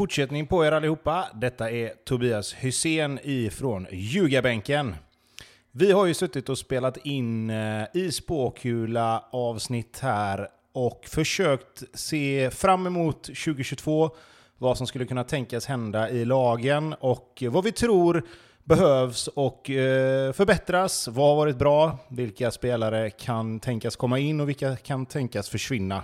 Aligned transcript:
fortsättning 0.00 0.46
på 0.46 0.64
er 0.64 0.72
allihopa. 0.72 1.28
Detta 1.34 1.70
är 1.70 1.92
Tobias 2.04 2.54
Hysén 2.54 3.18
ifrån 3.22 3.86
Ljugarbänken. 3.90 4.94
Vi 5.72 5.92
har 5.92 6.06
ju 6.06 6.14
suttit 6.14 6.48
och 6.48 6.58
spelat 6.58 6.96
in 6.96 7.50
eh, 7.50 7.84
i 7.94 8.12
spåkula 8.12 9.24
avsnitt 9.30 9.98
här 10.02 10.48
och 10.72 11.04
försökt 11.08 11.82
se 11.94 12.50
fram 12.50 12.86
emot 12.86 13.22
2022, 13.22 14.10
vad 14.58 14.78
som 14.78 14.86
skulle 14.86 15.06
kunna 15.06 15.24
tänkas 15.24 15.66
hända 15.66 16.10
i 16.10 16.24
lagen 16.24 16.94
och 17.00 17.42
vad 17.50 17.64
vi 17.64 17.72
tror 17.72 18.22
behövs 18.64 19.28
och 19.28 19.70
eh, 19.70 20.32
förbättras. 20.32 21.08
Vad 21.08 21.28
har 21.28 21.36
varit 21.36 21.58
bra? 21.58 21.98
Vilka 22.08 22.50
spelare 22.50 23.10
kan 23.10 23.60
tänkas 23.60 23.96
komma 23.96 24.18
in 24.18 24.40
och 24.40 24.48
vilka 24.48 24.76
kan 24.76 25.06
tänkas 25.06 25.48
försvinna? 25.48 26.02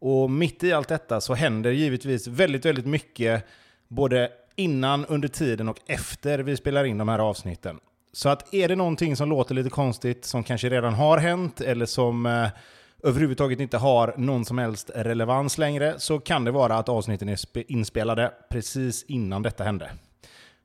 Och 0.00 0.30
mitt 0.30 0.64
i 0.64 0.72
allt 0.72 0.88
detta 0.88 1.20
så 1.20 1.34
händer 1.34 1.70
givetvis 1.70 2.26
väldigt, 2.26 2.64
väldigt 2.64 2.86
mycket 2.86 3.44
både 3.88 4.30
innan, 4.56 5.06
under 5.06 5.28
tiden 5.28 5.68
och 5.68 5.78
efter 5.86 6.38
vi 6.38 6.56
spelar 6.56 6.84
in 6.84 6.98
de 6.98 7.08
här 7.08 7.18
avsnitten. 7.18 7.80
Så 8.12 8.28
att 8.28 8.54
är 8.54 8.68
det 8.68 8.76
någonting 8.76 9.16
som 9.16 9.28
låter 9.28 9.54
lite 9.54 9.70
konstigt, 9.70 10.24
som 10.24 10.44
kanske 10.44 10.68
redan 10.68 10.94
har 10.94 11.18
hänt 11.18 11.60
eller 11.60 11.86
som 11.86 12.26
eh, 12.26 12.48
överhuvudtaget 13.02 13.60
inte 13.60 13.78
har 13.78 14.14
någon 14.16 14.44
som 14.44 14.58
helst 14.58 14.90
relevans 14.94 15.58
längre, 15.58 15.94
så 15.98 16.18
kan 16.18 16.44
det 16.44 16.50
vara 16.50 16.76
att 16.76 16.88
avsnitten 16.88 17.28
är 17.28 17.72
inspelade 17.72 18.32
precis 18.50 19.04
innan 19.08 19.42
detta 19.42 19.64
hände. 19.64 19.90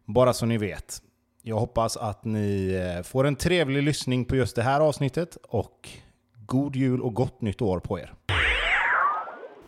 Bara 0.06 0.34
så 0.34 0.46
ni 0.46 0.58
vet. 0.58 1.02
Jag 1.42 1.60
hoppas 1.60 1.98
att 1.98 2.26
ni 2.26 2.74
eh, 2.74 3.04
får 3.04 3.28
en 3.28 3.36
trevlig 3.36 3.84
lyssning 3.84 4.26
på 4.26 4.36
just 4.36 4.56
det 4.56 4.64
här 4.64 4.80
avsnittet 4.80 5.38
och 5.44 5.90
god 6.46 6.76
jul 6.76 7.02
och 7.02 7.14
gott 7.14 7.42
nytt 7.42 7.62
år 7.62 7.80
på 7.80 8.00
er. 8.00 8.14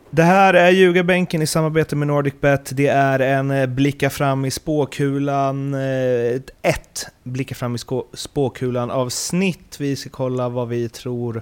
Det 0.10 0.24
här 0.24 0.54
är 0.54 0.70
Ljugarbänken 0.70 1.42
i 1.42 1.48
samarbete 1.48 1.96
med 1.96 2.08
NordicBet. 2.08 2.72
Det 2.76 2.88
är 2.88 3.20
en 3.20 3.52
eh, 3.52 3.66
blicka 3.66 4.10
fram 4.10 4.46
i 4.46 4.52
spåkulan, 4.52 5.74
eh, 5.74 6.42
ett 6.62 7.08
blicka 7.24 7.56
fram 7.56 7.76
i 7.76 7.78
spåkulan 8.14 8.92
avsnitt. 8.92 9.80
Vi 9.80 9.96
ska 9.96 10.10
kolla 10.10 10.50
vad 10.50 10.68
vi 10.68 10.90
tror 10.90 11.42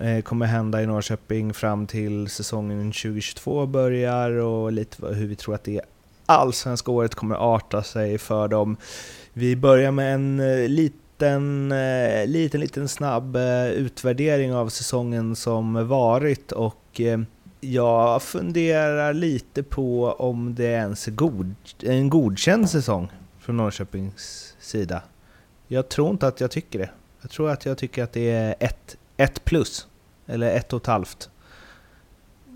eh, 0.00 0.20
kommer 0.20 0.46
hända 0.46 0.82
i 0.82 0.86
Norrköping 0.86 1.54
fram 1.54 1.86
till 1.86 2.30
säsongen 2.30 2.92
2022 2.92 3.66
börjar 3.66 4.30
och 4.30 4.72
lite 4.72 5.06
hur 5.06 5.26
vi 5.26 5.36
tror 5.36 5.54
att 5.54 5.64
det 5.64 5.80
allsvenska 6.26 6.90
året 6.90 7.14
kommer 7.14 7.54
arta 7.54 7.82
sig 7.82 8.18
för 8.18 8.48
dem. 8.48 8.76
Vi 9.32 9.56
börjar 9.56 9.90
med 9.90 10.14
en 10.14 10.36
liten, 10.74 11.74
liten, 12.26 12.60
liten 12.60 12.88
snabb 12.88 13.36
utvärdering 13.74 14.54
av 14.54 14.68
säsongen 14.68 15.36
som 15.36 15.88
varit 15.88 16.52
och 16.52 17.00
jag 17.60 18.22
funderar 18.22 19.14
lite 19.14 19.62
på 19.62 20.12
om 20.12 20.54
det 20.54 20.64
ens 20.64 21.08
är 21.08 21.12
god, 21.12 21.54
en 21.82 22.10
godkänd 22.10 22.70
säsong 22.70 23.12
från 23.38 23.56
Norrköpings 23.56 24.54
sida. 24.60 25.02
Jag 25.68 25.88
tror 25.88 26.10
inte 26.10 26.26
att 26.26 26.40
jag 26.40 26.50
tycker 26.50 26.78
det. 26.78 26.90
Jag 27.22 27.30
tror 27.30 27.50
att 27.50 27.66
jag 27.66 27.78
tycker 27.78 28.04
att 28.04 28.12
det 28.12 28.30
är 28.30 28.54
ett, 28.60 28.96
ett 29.16 29.44
plus, 29.44 29.86
eller 30.26 30.56
ett 30.56 30.72
och 30.72 30.80
ett 30.80 30.86
halvt. 30.86 31.30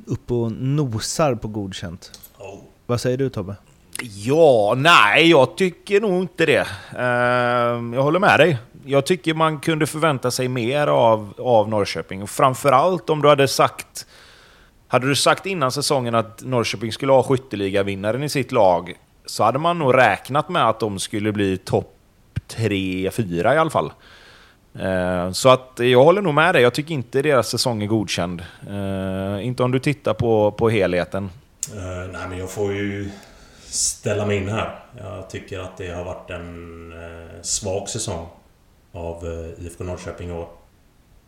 Upp 0.07 0.31
och 0.31 0.53
nosar 0.53 1.35
på 1.35 1.49
godkänt. 1.49 2.21
Oh. 2.39 2.59
Vad 2.87 3.01
säger 3.01 3.19
du 3.19 3.29
Tobbe? 3.29 3.57
Ja, 4.03 4.75
nej, 4.77 5.31
jag 5.31 5.57
tycker 5.57 6.01
nog 6.01 6.23
inte 6.23 6.47
det. 6.47 6.67
Ehm, 6.99 7.93
jag 7.93 8.03
håller 8.03 8.19
med 8.19 8.41
dig. 8.41 8.59
Jag 8.85 9.07
tycker 9.07 9.35
man 9.35 9.61
kunde 9.61 9.87
förvänta 9.87 10.31
sig 10.31 10.49
mer 10.49 10.87
av, 10.87 11.35
av 11.39 11.69
Norrköping. 11.69 12.27
Framförallt 12.27 13.11
om 13.11 13.23
du 13.23 13.29
hade 13.29 13.49
sagt 13.49 14.07
hade 14.89 15.09
du 15.09 15.17
sagt 15.17 15.47
innan 15.47 15.73
säsongen 15.73 16.15
att 16.15 16.43
Norrköping 16.43 16.93
skulle 16.93 17.13
ha 17.13 17.23
skytteligavinnaren 17.23 18.23
i 18.23 18.29
sitt 18.29 18.53
lag 18.53 18.95
så 19.27 19.45
hade 19.45 19.59
man 19.59 19.79
nog 19.79 19.97
räknat 19.97 20.49
med 20.49 20.69
att 20.69 20.81
de 20.81 20.99
skulle 20.99 21.33
bli 21.33 21.59
topp 21.59 21.97
3-4 22.49 23.55
i 23.55 23.59
alla 23.59 23.71
fall. 23.71 23.93
Eh, 24.79 25.31
så 25.31 25.49
att 25.49 25.71
jag 25.77 26.05
håller 26.05 26.23
nog 26.23 26.35
med 26.35 26.55
dig. 26.55 26.63
Jag 26.63 26.75
tycker 26.75 26.95
inte 26.95 27.23
deras 27.23 27.49
säsong 27.49 27.83
är 27.83 27.87
godkänd. 27.87 28.43
Eh, 28.69 29.47
inte 29.47 29.63
om 29.63 29.71
du 29.71 29.79
tittar 29.79 30.15
på, 30.15 30.53
på 30.53 30.69
helheten. 30.69 31.31
Uh, 31.75 32.13
nej, 32.13 32.29
men 32.29 32.39
jag 32.39 32.51
får 32.51 32.73
ju 32.73 33.11
ställa 33.67 34.27
mig 34.27 34.37
in 34.37 34.49
här. 34.49 34.79
Jag 34.99 35.31
tycker 35.31 35.59
att 35.59 35.77
det 35.77 35.91
har 35.91 36.05
varit 36.05 36.31
en 36.31 36.93
uh, 36.93 37.43
svag 37.43 37.89
säsong 37.89 38.27
av 38.93 39.27
uh, 39.27 39.67
IFK 39.67 39.85
Norrköping 39.85 40.29
i 40.29 40.33
år. 40.33 40.49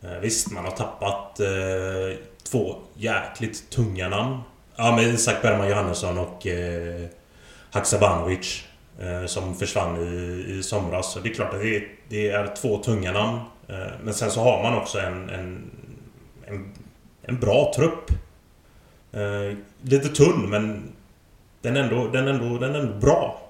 Eh, 0.03 0.19
visst, 0.21 0.51
man 0.51 0.65
har 0.65 0.71
tappat 0.71 1.39
eh, 1.39 2.17
två 2.43 2.75
jäkligt 2.93 3.69
tunga 3.69 4.09
namn. 4.09 4.37
Ja, 4.75 4.95
med 4.95 5.03
Isak 5.03 5.41
Bergman 5.41 5.69
Johannesson 5.69 6.17
och 6.17 6.47
eh, 6.47 7.05
Haksabanovic. 7.71 8.63
Eh, 8.99 9.25
som 9.25 9.55
försvann 9.55 9.97
i, 9.97 10.45
i 10.47 10.63
somras. 10.63 11.13
Så 11.13 11.19
det 11.19 11.29
är 11.29 11.33
klart 11.33 11.53
att 11.53 11.61
det, 11.61 11.83
det 12.09 12.29
är 12.29 12.55
två 12.55 12.77
tunga 12.77 13.11
namn. 13.11 13.39
Eh, 13.67 13.91
men 14.03 14.13
sen 14.13 14.31
så 14.31 14.41
har 14.41 14.63
man 14.63 14.77
också 14.77 14.99
en, 14.99 15.29
en, 15.29 15.71
en, 16.45 16.73
en 17.21 17.39
bra 17.39 17.73
trupp. 17.75 18.11
Eh, 19.11 19.57
lite 19.81 20.09
tunn 20.09 20.49
men 20.49 20.83
den 21.61 21.77
är 21.77 21.83
ändå, 21.83 22.07
den 22.07 22.27
ändå, 22.27 22.57
den 22.57 22.75
ändå 22.75 22.93
bra. 22.93 23.41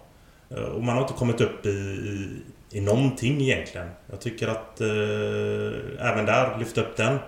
Eh, 0.50 0.64
och 0.64 0.84
man 0.84 0.96
har 0.96 1.02
inte 1.02 1.14
kommit 1.14 1.42
upp 1.42 1.66
i, 1.66 1.70
i, 1.70 2.42
i 2.72 2.82
någonting 2.82 3.42
egentligen. 3.42 3.88
Jag 4.10 4.22
tycker 4.22 4.48
att 4.48 4.82
eh, 4.82 6.08
även 6.10 6.26
där, 6.26 6.58
lyft 6.60 6.78
upp 6.78 6.98
den. 6.98 7.20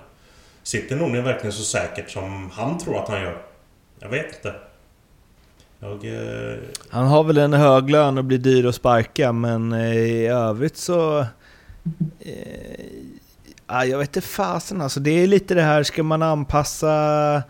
Sitter 0.63 0.95
Norling 0.95 1.23
verkligen 1.23 1.53
så 1.53 1.63
säkert 1.63 2.09
som 2.09 2.49
han 2.53 2.77
tror 2.77 2.97
att 2.97 3.09
han 3.09 3.21
gör? 3.21 3.41
Jag 3.99 4.09
vet 4.09 4.35
inte. 4.35 4.53
Jag, 5.79 6.05
eh... 6.05 6.57
Han 6.89 7.07
har 7.07 7.23
väl 7.23 7.37
en 7.37 7.53
hög 7.53 7.89
lön 7.89 8.17
och 8.17 8.25
blir 8.25 8.37
dyr 8.37 8.65
att 8.65 8.75
sparka, 8.75 9.31
men 9.31 9.73
eh, 9.73 9.95
i 9.95 10.27
övrigt 10.27 10.77
så... 10.77 11.19
Eh, 12.19 12.85
ah, 13.65 13.83
jag 13.83 13.97
vet 13.97 14.15
inte 14.15 14.27
fasen 14.27 14.81
alltså. 14.81 14.99
Det 14.99 15.11
är 15.11 15.27
lite 15.27 15.53
det 15.53 15.61
här, 15.61 15.83
ska 15.83 16.03
man 16.03 16.21
anpassa 16.21 17.43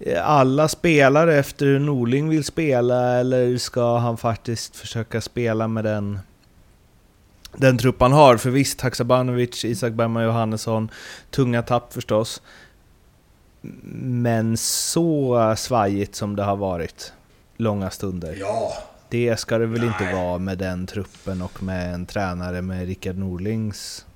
eh, 0.00 0.28
alla 0.28 0.68
spelare 0.68 1.36
efter 1.36 1.66
hur 1.66 1.78
Norling 1.78 2.28
vill 2.28 2.44
spela 2.44 3.18
eller 3.18 3.56
ska 3.56 3.98
han 3.98 4.16
faktiskt 4.16 4.76
försöka 4.76 5.20
spela 5.20 5.68
med 5.68 5.84
den 5.84 6.18
den 7.56 7.78
trupp 7.78 8.00
han 8.00 8.12
har. 8.12 8.36
För 8.36 8.50
visst, 8.50 8.80
Haksabanovic, 8.80 9.64
Isak 9.64 9.92
Bergman 9.92 10.24
Johannesson, 10.24 10.90
tunga 11.30 11.62
tapp 11.62 11.92
förstås. 11.92 12.42
Men 14.00 14.56
så 14.56 15.54
svajigt 15.56 16.14
som 16.14 16.36
det 16.36 16.42
har 16.42 16.56
varit 16.56 17.12
långa 17.56 17.90
stunder. 17.90 18.36
Ja. 18.40 18.72
Det 19.08 19.40
ska 19.40 19.58
det 19.58 19.66
väl 19.66 19.80
Nej. 19.80 19.88
inte 19.88 20.16
vara 20.16 20.38
med 20.38 20.58
den 20.58 20.86
truppen 20.86 21.42
och 21.42 21.62
med 21.62 21.94
en 21.94 22.06
tränare 22.06 22.62
med 22.62 22.86
Rickard 22.86 23.16
Norlings 23.16 24.06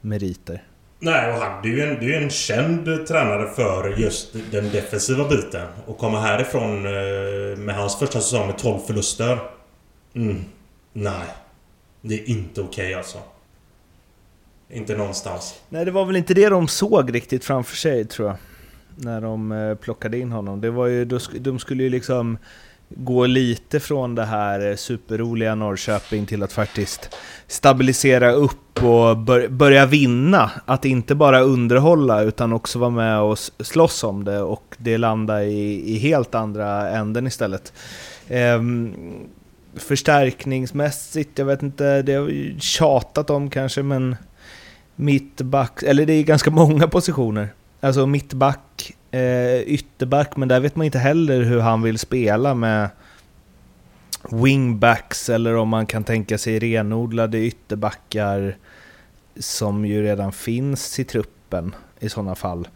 meriter. 0.00 0.62
Nej, 0.98 1.32
och 1.32 1.38
han 1.38 1.62
det 1.62 1.68
är 1.68 1.72
ju 1.72 1.82
en, 1.82 2.00
det 2.00 2.14
är 2.14 2.22
en 2.22 2.30
känd 2.30 3.06
tränare 3.06 3.48
för 3.48 3.94
just 3.96 4.32
den 4.50 4.70
defensiva 4.70 5.28
biten. 5.28 5.66
Och 5.86 5.98
komma 5.98 6.20
härifrån 6.20 6.86
eh, 6.86 7.58
med 7.58 7.74
hans 7.74 7.98
första 7.98 8.20
säsong 8.20 8.46
med 8.46 8.58
12 8.58 8.78
förluster. 8.78 9.38
Mm. 10.14 10.44
Nej. 10.92 11.26
Det 12.06 12.14
är 12.14 12.28
inte 12.28 12.60
okej 12.60 12.86
okay 12.86 12.94
alltså. 12.94 13.18
Inte 14.70 14.96
någonstans. 14.96 15.60
Nej, 15.68 15.84
det 15.84 15.90
var 15.90 16.04
väl 16.04 16.16
inte 16.16 16.34
det 16.34 16.48
de 16.48 16.68
såg 16.68 17.14
riktigt 17.14 17.44
framför 17.44 17.76
sig 17.76 18.04
tror 18.04 18.28
jag. 18.28 18.36
När 18.96 19.20
de 19.20 19.52
eh, 19.52 19.74
plockade 19.74 20.18
in 20.18 20.32
honom. 20.32 20.60
Det 20.60 20.70
var 20.70 20.86
ju, 20.86 21.04
de 21.40 21.58
skulle 21.58 21.82
ju 21.82 21.90
liksom 21.90 22.38
gå 22.88 23.26
lite 23.26 23.80
från 23.80 24.14
det 24.14 24.24
här 24.24 24.70
eh, 24.70 24.76
superroliga 24.76 25.54
Norrköping 25.54 26.26
till 26.26 26.42
att 26.42 26.52
faktiskt 26.52 27.16
stabilisera 27.46 28.32
upp 28.32 28.82
och 28.82 29.16
börja 29.50 29.86
vinna. 29.86 30.50
Att 30.64 30.84
inte 30.84 31.14
bara 31.14 31.40
underhålla 31.40 32.22
utan 32.22 32.52
också 32.52 32.78
vara 32.78 32.90
med 32.90 33.20
och 33.20 33.38
slåss 33.38 34.04
om 34.04 34.24
det 34.24 34.40
och 34.40 34.76
det 34.78 34.98
landar 34.98 35.40
i, 35.40 35.94
i 35.94 35.98
helt 35.98 36.34
andra 36.34 36.88
änden 36.90 37.26
istället. 37.26 37.72
Um, 38.30 38.94
förstärkningsmässigt, 39.76 41.38
jag 41.38 41.46
vet 41.46 41.62
inte, 41.62 42.02
det 42.02 42.14
har 42.14 42.22
vi 42.22 42.56
tjatat 42.60 43.30
om 43.30 43.50
kanske, 43.50 43.82
men 43.82 44.16
mittback, 44.96 45.82
eller 45.82 46.06
det 46.06 46.12
är 46.12 46.22
ganska 46.22 46.50
många 46.50 46.88
positioner. 46.88 47.48
Alltså 47.80 48.06
mittback, 48.06 48.92
eh, 49.10 49.60
ytterback, 49.60 50.36
men 50.36 50.48
där 50.48 50.60
vet 50.60 50.76
man 50.76 50.86
inte 50.86 50.98
heller 50.98 51.42
hur 51.42 51.60
han 51.60 51.82
vill 51.82 51.98
spela 51.98 52.54
med 52.54 52.88
wingbacks 54.30 55.28
eller 55.28 55.56
om 55.56 55.68
man 55.68 55.86
kan 55.86 56.04
tänka 56.04 56.38
sig 56.38 56.58
renodlade 56.58 57.38
ytterbackar 57.38 58.56
som 59.36 59.84
ju 59.84 60.02
redan 60.02 60.32
finns 60.32 60.98
i 60.98 61.04
truppen 61.04 61.74
i 62.00 62.08
sådana 62.08 62.34
fall. 62.34 62.68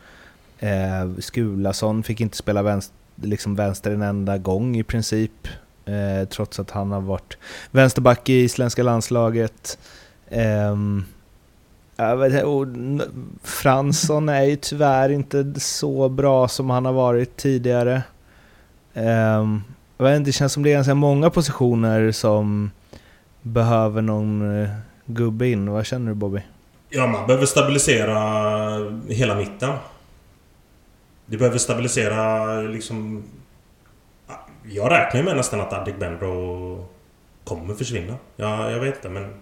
Eh, 0.58 1.10
Skulason 1.18 2.02
fick 2.02 2.20
inte 2.20 2.36
spela 2.36 2.62
vänster, 2.62 2.94
liksom 3.14 3.54
vänster 3.54 3.90
en 3.90 4.02
enda 4.02 4.38
gång 4.38 4.76
i 4.76 4.82
princip. 4.82 5.48
Eh, 5.88 6.28
trots 6.28 6.60
att 6.60 6.70
han 6.70 6.92
har 6.92 7.00
varit 7.00 7.38
vänsterback 7.70 8.28
i 8.28 8.34
isländska 8.34 8.82
landslaget. 8.82 9.78
Eh, 10.28 10.76
och 12.44 12.66
Fransson 13.42 14.28
är 14.28 14.42
ju 14.42 14.56
tyvärr 14.56 15.08
inte 15.08 15.60
så 15.60 16.08
bra 16.08 16.48
som 16.48 16.70
han 16.70 16.84
har 16.84 16.92
varit 16.92 17.36
tidigare. 17.36 18.02
Eh, 18.94 19.46
jag 19.96 20.04
vet 20.04 20.16
inte, 20.16 20.28
det 20.28 20.32
känns 20.32 20.52
som 20.52 20.62
det 20.62 20.70
är 20.70 20.74
ganska 20.74 20.94
många 20.94 21.30
positioner 21.30 22.12
som 22.12 22.70
behöver 23.42 24.02
någon 24.02 24.62
eh, 24.62 24.70
gubbe 25.06 25.48
in. 25.48 25.70
Vad 25.70 25.86
känner 25.86 26.08
du 26.08 26.14
Bobby? 26.14 26.40
Ja, 26.90 27.06
man 27.06 27.26
behöver 27.26 27.46
stabilisera 27.46 28.18
hela 29.08 29.34
mitten. 29.34 29.72
Det 31.26 31.36
behöver 31.36 31.58
stabilisera 31.58 32.60
liksom... 32.60 33.24
Jag 34.70 34.90
räknar 34.90 35.22
med 35.22 35.36
nästan 35.36 35.60
att 35.60 35.72
Adegbenro 35.72 36.88
kommer 37.48 37.74
försvinna. 37.74 38.14
Ja, 38.36 38.70
jag 38.70 38.80
vet 38.80 38.94
inte 38.94 39.08
men... 39.08 39.34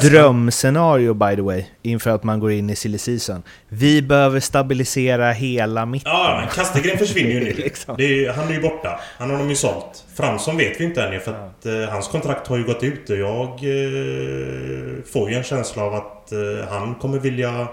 Drömscenario 0.00 1.14
by 1.14 1.36
the 1.36 1.42
way, 1.42 1.64
inför 1.82 2.10
att 2.10 2.24
man 2.24 2.40
går 2.40 2.52
in 2.52 2.70
i 2.70 2.76
silly 2.76 2.98
season. 2.98 3.42
Vi 3.68 4.02
behöver 4.02 4.40
stabilisera 4.40 5.32
hela 5.32 5.86
mitten. 5.86 6.12
Ja, 6.12 6.36
men 6.40 6.48
Kastegren 6.48 6.98
försvinner 6.98 7.30
ju 7.30 7.40
nu. 7.40 7.52
liksom. 7.56 7.94
är, 7.98 8.32
han 8.32 8.48
är 8.48 8.52
ju 8.52 8.60
borta. 8.60 9.00
Han 9.18 9.30
har 9.30 9.38
de 9.38 9.48
ju 9.48 9.56
sålt. 9.56 10.04
Fransson 10.14 10.56
vet 10.56 10.80
vi 10.80 10.84
inte 10.84 11.02
ännu 11.02 11.20
för 11.20 11.32
att 11.32 11.66
eh, 11.66 11.92
hans 11.92 12.08
kontrakt 12.08 12.46
har 12.46 12.56
ju 12.56 12.64
gått 12.64 12.82
ut 12.82 13.10
och 13.10 13.16
jag 13.16 13.48
eh, 13.48 15.02
får 15.12 15.30
ju 15.30 15.36
en 15.36 15.44
känsla 15.44 15.82
av 15.82 15.94
att 15.94 16.32
eh, 16.32 16.68
han 16.70 16.94
kommer 16.94 17.18
vilja 17.18 17.68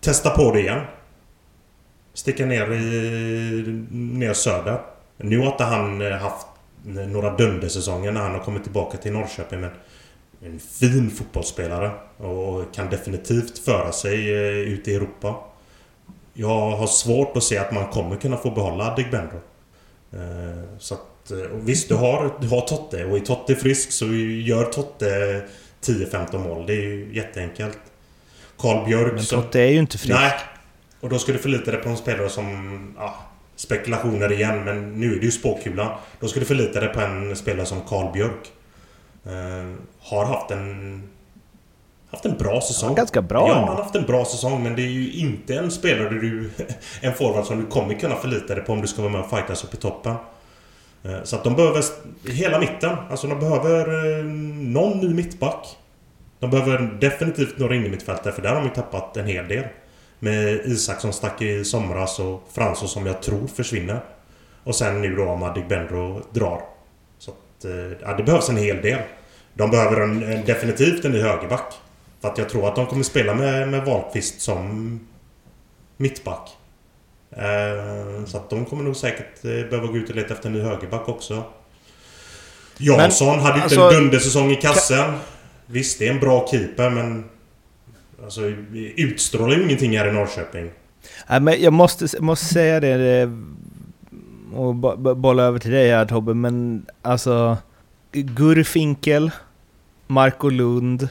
testa 0.00 0.30
på 0.30 0.52
det 0.52 0.60
igen. 0.60 0.80
Sticka 2.14 2.46
ner 2.46 2.72
i... 2.72 3.86
ner 3.90 4.32
söder. 4.32 4.78
Nu 5.18 5.38
har 5.38 5.46
inte 5.46 5.64
han 5.64 6.02
eh, 6.02 6.16
haft 6.16 6.46
några 6.82 7.36
dundersäsonger 7.36 8.12
när 8.12 8.20
han 8.20 8.32
har 8.32 8.40
kommit 8.40 8.62
tillbaka 8.62 8.98
till 8.98 9.12
Norrköping. 9.12 9.60
Men 9.60 9.70
en 10.42 10.58
fin 10.58 11.10
fotbollsspelare 11.10 11.90
och 12.16 12.74
kan 12.74 12.90
definitivt 12.90 13.58
föra 13.58 13.92
sig 13.92 14.34
eh, 14.34 14.58
ut 14.58 14.88
i 14.88 14.94
Europa. 14.94 15.34
Jag 16.34 16.70
har 16.70 16.86
svårt 16.86 17.36
att 17.36 17.42
se 17.42 17.58
att 17.58 17.72
man 17.72 17.86
kommer 17.86 18.16
kunna 18.16 18.36
få 18.36 18.50
behålla 18.50 18.92
Adegbenro. 18.92 19.40
Eh, 20.12 20.78
så 20.78 20.94
att, 20.94 21.32
visst, 21.52 21.88
du 21.88 21.94
har, 21.94 22.34
du 22.40 22.48
har 22.48 22.60
Totte 22.60 23.04
och 23.04 23.16
är 23.16 23.20
Totte 23.20 23.54
frisk 23.54 23.92
så 23.92 24.06
gör 24.06 24.64
Totte 24.64 25.42
10-15 25.82 26.38
mål. 26.38 26.66
Det 26.66 26.72
är 26.72 26.82
ju 26.82 27.14
jätteenkelt. 27.14 27.78
Karl 28.58 28.86
Björk... 28.86 29.12
Men 29.12 29.24
Totte 29.24 29.60
är 29.60 29.70
ju 29.70 29.78
inte 29.78 29.98
frisk. 29.98 30.14
Nej. 30.14 30.32
Och 31.00 31.08
då 31.08 31.18
ska 31.18 31.32
du 31.32 31.38
förlita 31.38 31.70
dig 31.70 31.82
på 31.82 31.88
en 31.88 31.96
spelare 31.96 32.28
som... 32.28 32.94
Ja, 32.98 33.14
spekulationer 33.58 34.32
igen, 34.32 34.64
men 34.64 34.92
nu 34.92 35.14
är 35.14 35.20
det 35.20 35.24
ju 35.24 35.30
spåkulan. 35.30 35.92
Då 36.20 36.28
ska 36.28 36.40
du 36.40 36.46
förlita 36.46 36.80
dig 36.80 36.88
på 36.88 37.00
en 37.00 37.36
spelare 37.36 37.66
som 37.66 37.80
Karl 37.80 38.12
Björk. 38.12 38.52
Uh, 39.26 39.74
har 40.00 40.24
haft 40.24 40.50
en... 40.50 41.02
Haft 42.10 42.24
en 42.24 42.36
bra 42.36 42.60
säsong. 42.60 42.90
Ja, 42.90 42.94
ganska 42.94 43.22
bra 43.22 43.48
Ja, 43.48 43.54
han 43.54 43.68
har 43.68 43.82
haft 43.82 43.94
en 43.94 44.06
bra 44.06 44.24
säsong, 44.24 44.62
men 44.62 44.76
det 44.76 44.82
är 44.82 44.90
ju 44.90 45.12
inte 45.12 45.54
en 45.54 45.70
spelare 45.70 46.08
du... 46.08 46.50
en 47.00 47.14
forward 47.14 47.44
som 47.44 47.60
du 47.60 47.66
kommer 47.66 47.94
kunna 47.94 48.16
förlita 48.16 48.54
dig 48.54 48.64
på 48.64 48.72
om 48.72 48.80
du 48.80 48.86
ska 48.86 49.02
vara 49.02 49.12
med 49.12 49.20
och 49.20 49.30
fightas 49.30 49.64
upp 49.64 49.74
i 49.74 49.76
toppen. 49.76 50.14
Uh, 51.06 51.22
så 51.24 51.36
att 51.36 51.44
de 51.44 51.54
behöver... 51.54 51.82
Hela 52.30 52.58
mitten. 52.58 52.96
Alltså 53.10 53.26
de 53.26 53.40
behöver 53.40 54.04
uh, 54.18 54.24
någon 54.54 54.98
ny 54.98 55.14
mittback. 55.14 55.76
De 56.38 56.50
behöver 56.50 56.98
definitivt 57.00 57.58
några 57.58 57.74
innermittfältare, 57.74 58.32
för 58.32 58.42
där 58.42 58.48
har 58.48 58.56
de 58.56 58.64
ju 58.64 58.74
tappat 58.74 59.16
en 59.16 59.26
hel 59.26 59.48
del. 59.48 59.64
Med 60.18 60.60
Isak 60.64 61.00
som 61.00 61.12
stack 61.12 61.42
i 61.42 61.64
somras 61.64 62.18
och 62.18 62.48
Fransson 62.52 62.88
som 62.88 63.06
jag 63.06 63.22
tror 63.22 63.46
försvinner. 63.46 64.00
Och 64.64 64.74
sen 64.74 65.02
nu 65.02 65.16
då 65.16 65.24
om 65.24 65.42
Adegbenro 65.42 66.22
drar. 66.32 66.62
Så 67.18 67.30
att, 67.30 67.64
eh, 67.64 67.98
ja, 68.02 68.16
det 68.16 68.22
behövs 68.22 68.48
en 68.48 68.56
hel 68.56 68.82
del. 68.82 69.00
De 69.54 69.70
behöver 69.70 70.00
en, 70.00 70.22
en, 70.22 70.44
definitivt 70.44 71.04
en 71.04 71.12
ny 71.12 71.20
högerback. 71.20 71.74
För 72.20 72.28
att 72.28 72.38
jag 72.38 72.48
tror 72.48 72.68
att 72.68 72.76
de 72.76 72.86
kommer 72.86 73.02
spela 73.02 73.34
med, 73.34 73.68
med 73.68 73.84
Wahlqvist 73.84 74.40
som 74.40 75.00
mittback. 75.96 76.50
Eh, 77.30 78.24
så 78.26 78.36
att 78.36 78.50
de 78.50 78.64
kommer 78.64 78.84
nog 78.84 78.96
säkert 78.96 79.44
eh, 79.44 79.50
behöva 79.50 79.86
gå 79.86 79.96
ut 79.96 80.10
och 80.10 80.16
leta 80.16 80.34
efter 80.34 80.48
en 80.48 80.52
ny 80.52 80.60
högerback 80.60 81.08
också. 81.08 81.42
Jansson 82.78 83.36
men, 83.36 83.40
hade 83.40 83.58
ju 83.58 83.64
inte 83.64 83.80
alltså, 83.80 83.96
en 83.96 84.02
dundersäsong 84.02 84.50
i 84.50 84.56
kassen. 84.56 85.14
Visst, 85.66 85.98
det 85.98 86.06
är 86.08 86.10
en 86.10 86.20
bra 86.20 86.48
keeper 86.50 86.90
men 86.90 87.24
Alltså, 88.24 88.42
utstrålar 88.96 89.56
ju 89.56 89.64
ingenting 89.64 89.98
här 89.98 90.08
i 90.08 90.12
Norrköping. 90.12 90.70
Nej, 91.28 91.40
men 91.40 91.62
jag 91.62 91.72
måste, 91.72 92.22
måste 92.22 92.46
säga 92.46 92.80
det, 92.80 93.30
och 94.54 94.74
bolla 95.16 95.42
över 95.42 95.58
till 95.58 95.70
dig 95.70 95.90
här 95.90 96.06
Tobbe, 96.06 96.34
men 96.34 96.86
alltså 97.02 97.56
Gurfinkel, 98.12 99.30
Marco 100.06 100.48
Lund, 100.48 101.08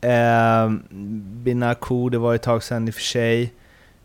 eh, 0.00 0.70
Binaku, 1.44 2.08
det 2.08 2.18
var 2.18 2.34
ett 2.34 2.42
tag 2.42 2.62
sedan 2.62 2.88
i 2.88 2.90
och 2.90 2.94
för 2.94 3.02
sig. 3.02 3.52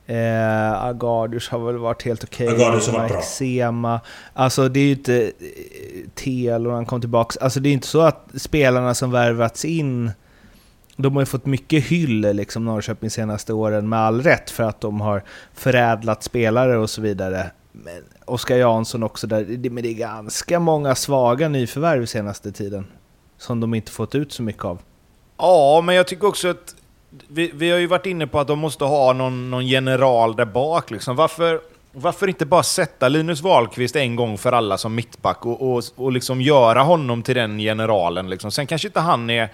Eh, 0.06 0.84
Agardius 0.84 1.50
har 1.50 1.60
väl 1.60 1.78
varit 1.78 2.04
helt 2.04 2.24
okej. 2.24 2.48
Okay. 2.48 2.64
Agardius 2.64 2.88
har 2.88 3.00
varit 3.00 3.12
bra. 3.12 3.22
Sema. 3.22 4.00
Alltså 4.34 4.70
det 4.70 4.80
är 4.80 4.84
ju 4.84 4.92
inte... 4.92 5.32
Telo, 6.16 6.72
han 6.72 6.86
kom 6.86 7.02
tillbaka. 7.02 7.40
Alltså 7.42 7.60
det 7.60 7.70
är 7.70 7.74
inte 7.74 7.88
så 7.88 8.02
att 8.02 8.28
spelarna 8.36 8.94
som 8.94 9.12
värvats 9.12 9.66
in 9.66 10.12
de 10.96 11.14
har 11.16 11.22
ju 11.22 11.26
fått 11.26 11.46
mycket 11.46 11.84
hyll, 11.84 12.22
liksom 12.22 12.66
Norrköping, 12.66 13.10
senaste 13.10 13.54
åren, 13.54 13.90
med 13.90 14.00
all 14.00 14.22
rätt, 14.22 14.50
för 14.50 14.64
att 14.64 14.82
de 14.82 15.02
har 15.02 15.24
förädlat 15.54 16.24
spelare 16.24 16.78
och 16.78 16.90
så 16.90 17.02
vidare. 17.02 17.52
Men 17.72 18.04
Oskar 18.26 18.56
Jansson 18.56 19.04
också, 19.04 19.28
där, 19.28 19.70
men 19.70 19.84
det 19.84 19.90
är 19.90 19.94
ganska 19.94 20.60
många 20.60 20.96
svaga 20.96 21.50
nyförvärv 21.50 22.06
senaste 22.06 22.52
tiden, 22.52 22.86
som 23.38 23.60
de 23.60 23.74
inte 23.74 23.92
fått 23.92 24.16
ut 24.16 24.34
så 24.34 24.44
mycket 24.44 24.66
av. 24.66 24.80
Ja, 25.38 25.82
men 25.86 25.96
jag 25.96 26.08
tycker 26.08 26.28
också 26.28 26.48
att 26.48 26.76
vi, 27.28 27.52
vi 27.54 27.72
har 27.72 27.80
ju 27.80 27.88
varit 27.88 28.06
inne 28.06 28.28
på 28.28 28.40
att 28.40 28.48
de 28.48 28.60
måste 28.60 28.84
ha 28.86 29.14
någon, 29.14 29.52
någon 29.52 29.68
general 29.68 30.36
där 30.36 30.46
bak. 30.46 30.92
Liksom. 30.92 31.16
Varför, 31.16 31.62
varför 31.92 32.28
inte 32.28 32.46
bara 32.46 32.64
sätta 32.64 33.10
Linus 33.10 33.42
Wahlqvist 33.42 33.96
en 33.96 34.16
gång 34.16 34.38
för 34.38 34.52
alla 34.52 34.78
som 34.78 34.96
mittback 34.96 35.46
och, 35.46 35.74
och, 35.74 35.84
och 35.96 36.12
liksom 36.12 36.42
göra 36.42 36.82
honom 36.82 37.24
till 37.24 37.36
den 37.36 37.58
generalen? 37.58 38.30
Liksom. 38.30 38.52
Sen 38.52 38.68
kanske 38.68 38.88
inte 38.88 39.00
han 39.00 39.30
är 39.30 39.50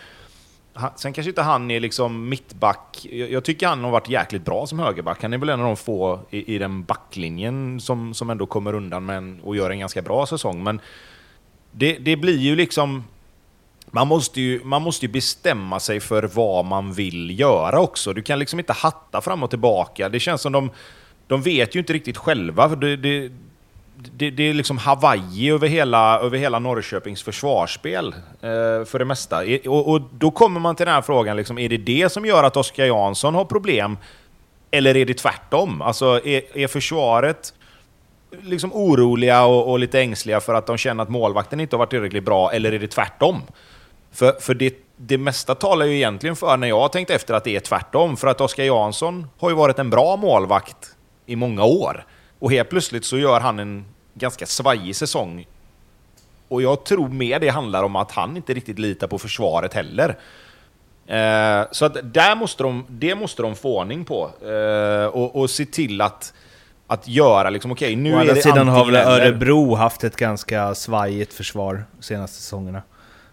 sen 0.96 1.14
kanske 1.14 1.30
inte 1.30 1.42
han 1.42 1.72
är 1.72 1.80
liksom 1.80 2.30
mittback. 2.30 3.08
Jag, 3.12 3.44
tycker 3.44 3.68
han 3.68 3.84
har 3.84 3.92
varit 3.92 4.10
jäkligt 4.10 4.46
bra 4.46 4.68
som 4.68 4.80
högerback. 4.80 5.22
Han 5.22 5.34
är 5.34 5.38
väl 5.38 5.50
en 5.50 5.60
av 5.60 5.66
de 5.66 5.78
få 5.78 6.20
i, 6.30 6.56
i 6.56 6.58
den 6.58 6.84
backlinjen 6.84 7.80
som, 7.80 8.14
som 8.14 8.30
ändå 8.30 8.46
kommer 8.46 8.74
undan 8.74 9.06
med 9.06 9.18
en, 9.18 9.42
och 9.44 9.56
gör 9.56 9.70
en 9.70 9.80
ganska 9.80 10.01
bra 10.01 10.25
säsong. 10.25 10.63
Men 10.63 10.82
det, 11.72 11.98
det 11.98 12.18
blir 12.18 12.38
ju 12.38 12.56
liksom... 12.56 13.03
Man 13.92 14.08
måste 14.08 14.42
ju, 14.42 14.63
man 14.63 14.82
måste 14.82 15.06
ju 15.06 15.12
bestämma 15.12 15.80
sig 15.80 16.00
för 16.00 16.24
vad 16.24 16.65
man 16.65 16.94
vill 16.94 17.39
göra 17.39 17.80
också. 17.80 18.13
Du 18.13 18.22
kan 18.22 18.39
liksom 18.39 18.60
inte 18.60 18.74
hatta 18.74 19.22
fram 19.22 19.44
och 19.44 19.50
tillbaka. 19.50 20.10
Det 20.10 20.20
känns 20.20 20.42
som 20.42 20.51
de... 20.51 20.70
De 21.27 21.42
vet 21.42 21.75
ju 21.75 21.80
inte 21.80 21.94
riktigt 21.94 22.18
själva. 22.18 22.68
Det, 22.68 22.98
det, 22.98 23.32
det, 24.18 24.29
det, 24.29 24.44
är 24.44 24.53
liksom 24.53 24.77
Hawaii 24.77 25.51
över 25.51 25.68
hela, 25.68 26.20
över 26.20 26.38
hela 26.38 26.60
Norrköpings 26.60 27.24
försvarsspel 27.24 28.08
eh, 28.41 28.86
för 28.86 29.00
det 29.00 29.06
mesta. 29.06 29.41
Och, 29.65 29.91
och, 29.91 30.01
då 30.12 30.32
kommer 30.32 30.60
man 30.60 30.75
till 30.75 30.86
den 30.86 30.96
här 30.96 31.01
frågan, 31.01 31.38
liksom, 31.38 31.58
är 31.58 31.70
det 31.70 31.77
det 31.77 32.12
som 32.12 32.25
gör 32.25 32.44
att 32.44 32.58
Oskar 32.58 32.86
Jansson 32.86 33.36
har 33.36 33.46
problem? 33.46 33.98
Eller 34.72 34.98
är 34.98 35.06
det 35.06 35.13
tvärtom? 35.13 35.82
Alltså, 35.82 36.06
är, 36.25 36.58
är 36.58 36.68
försvaret 36.68 37.53
liksom 38.41 38.74
oroliga 38.74 39.46
och, 39.46 39.72
och, 39.72 39.79
lite 39.79 40.00
ängsliga 40.00 40.39
för 40.39 40.53
att 40.53 40.68
de 40.68 40.77
känner 40.77 41.03
att 41.03 41.10
målvakten 41.10 41.60
inte 41.60 41.75
har 41.75 41.79
varit 41.79 41.89
tillräckligt 41.89 42.25
bra, 42.25 42.51
eller 42.51 42.72
är 42.72 42.79
det 42.79 42.88
tvärtom? 42.88 43.41
För, 44.12 44.32
för 44.32 44.53
det, 44.53 44.74
det 44.98 45.18
mesta 45.18 45.56
talar 45.56 45.86
ju 45.86 45.96
egentligen 45.96 46.36
för, 46.36 46.58
när 46.58 46.68
jag 46.68 46.79
har 46.79 46.89
tänkt 46.89 47.12
efter, 47.12 47.34
att 47.34 47.44
det 47.44 47.56
är 47.56 47.60
tvärtom. 47.60 48.18
För 48.18 48.27
att 48.27 48.41
Oskar 48.41 48.63
Jansson 48.63 49.27
har 49.39 49.50
ju 49.50 49.56
varit 49.56 49.79
en 49.79 49.89
bra 49.89 50.15
målvakt 50.15 50.96
i 51.25 51.36
många 51.36 51.63
år. 51.63 52.06
Och 52.39 52.51
helt 52.51 52.69
plötsligt 52.69 53.05
så 53.05 53.17
gör 53.17 53.39
han 53.39 53.60
en 53.60 53.86
ganska 54.13 54.46
svajig 54.46 54.96
säsong. 54.96 55.48
Och 56.48 56.62
jag 56.62 56.84
tror 56.84 57.10
mer 57.10 57.39
det 57.39 57.50
handlar 57.50 57.84
om 57.84 57.96
att 57.96 58.12
han 58.12 58.38
inte 58.38 58.53
riktigt 58.53 58.79
litar 58.79 59.08
på 59.08 59.19
försvaret 59.19 59.74
heller. 59.74 60.17
Eh, 61.08 61.67
så 61.72 61.86
att 61.86 62.13
där 62.13 62.36
måste 62.36 62.63
de, 62.63 62.86
det 62.89 63.15
måste 63.15 63.41
de 63.41 63.55
få 63.55 63.79
ordning 63.79 64.05
på. 64.05 64.31
Eh, 64.50 65.05
och, 65.05 65.36
och 65.36 65.50
se 65.50 65.65
till 65.65 66.01
att, 66.01 66.34
att 66.88 67.08
göra 67.08 67.50
liksom, 67.50 67.72
okej 67.72 67.93
okay, 67.93 68.03
nu 68.03 68.15
Å 68.15 68.19
är 68.19 68.25
det 68.25 68.41
sidan 68.41 68.67
har 68.67 68.86
väl 68.86 68.96
Örebro 68.96 69.75
haft 69.75 70.03
ett 70.03 70.15
ganska 70.15 70.75
svajigt 70.75 71.34
försvar 71.34 71.84
de 71.98 72.03
senaste 72.03 72.38
säsongerna. 72.38 72.81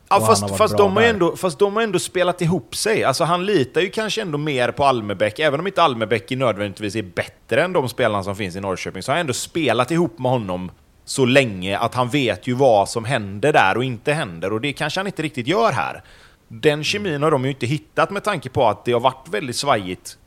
Ja, 0.08 0.20
fast, 0.20 0.56
fast, 0.56 0.76
de 0.76 0.96
har 0.96 1.02
ändå, 1.02 1.36
fast 1.36 1.58
de 1.58 1.76
har 1.76 1.82
ändå 1.82 1.98
spelat 1.98 2.40
ihop 2.40 2.76
sig. 2.76 3.04
Alltså, 3.04 3.25
han 3.25 3.46
litar 3.46 3.80
ju 3.80 3.90
kanske 3.90 4.22
ändå 4.22 4.38
mer 4.38 4.70
på 4.70 4.84
Almebäck, 4.84 5.38
även 5.38 5.60
om 5.60 5.66
inte 5.66 5.82
Almebäck 5.82 6.30
nödvändigtvis 6.30 6.96
är 6.96 7.02
bättre 7.02 7.62
än 7.62 7.72
de 7.72 7.88
spelarna 7.88 8.25
som 8.25 8.36
finns 8.36 8.56
i 8.56 8.60
Norrköping, 8.60 9.02
så 9.02 9.12
har 9.12 9.16
han 9.16 9.20
ändå 9.20 9.32
spelat 9.32 9.90
ihop 9.90 10.18
med 10.18 10.30
honom 10.30 10.70
så 11.04 11.25
länge 11.25 11.78
att 11.78 11.94
han 11.94 12.08
vet 12.08 12.46
ju 12.46 12.54
vad 12.54 12.88
som 12.88 13.04
händer 13.04 13.52
där 13.52 13.76
och 13.76 13.84
inte 13.84 14.12
händer, 14.12 14.52
och 14.52 14.60
det 14.60 14.72
kanske 14.72 15.00
han 15.00 15.06
inte 15.06 15.22
riktigt 15.22 15.46
gör 15.46 15.72
här. 15.72 16.02
Den 16.48 16.84
kemin 16.84 17.22
har 17.22 17.30
de 17.30 17.44
ju 17.44 17.50
inte 17.50 17.66
hittat 17.66 18.10
med 18.10 18.25
tanke 18.25 18.48
på 18.48 18.66
att 18.66 18.84
det 18.84 18.92
har 18.92 19.00
varit 19.00 19.28
väldigt 19.30 19.56
svajigt 19.56 20.18